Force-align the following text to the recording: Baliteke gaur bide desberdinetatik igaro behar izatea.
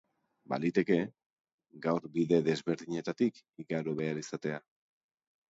Baliteke 0.51 0.95
gaur 1.83 2.07
bide 2.15 2.41
desberdinetatik 2.49 3.39
igaro 3.67 3.95
behar 4.03 4.25
izatea. 4.25 4.61